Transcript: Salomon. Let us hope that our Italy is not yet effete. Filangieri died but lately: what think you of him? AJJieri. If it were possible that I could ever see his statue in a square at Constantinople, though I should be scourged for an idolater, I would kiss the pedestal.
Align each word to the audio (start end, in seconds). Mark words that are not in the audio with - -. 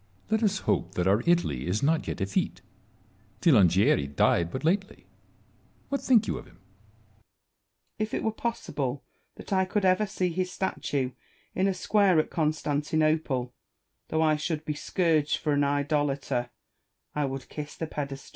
Salomon. 0.21 0.27
Let 0.31 0.43
us 0.51 0.57
hope 0.61 0.95
that 0.95 1.05
our 1.07 1.21
Italy 1.27 1.67
is 1.67 1.83
not 1.83 2.07
yet 2.07 2.19
effete. 2.21 2.61
Filangieri 3.39 4.07
died 4.07 4.49
but 4.49 4.63
lately: 4.63 5.05
what 5.89 6.01
think 6.01 6.25
you 6.25 6.39
of 6.39 6.47
him? 6.47 6.55
AJJieri. 6.55 7.37
If 7.99 8.13
it 8.15 8.23
were 8.23 8.31
possible 8.31 9.03
that 9.35 9.53
I 9.53 9.63
could 9.65 9.85
ever 9.85 10.07
see 10.07 10.29
his 10.31 10.51
statue 10.51 11.11
in 11.53 11.67
a 11.67 11.73
square 11.75 12.17
at 12.19 12.31
Constantinople, 12.31 13.53
though 14.07 14.23
I 14.23 14.37
should 14.37 14.65
be 14.65 14.73
scourged 14.73 15.37
for 15.37 15.53
an 15.53 15.63
idolater, 15.63 16.49
I 17.13 17.25
would 17.25 17.47
kiss 17.47 17.75
the 17.75 17.85
pedestal. 17.85 18.29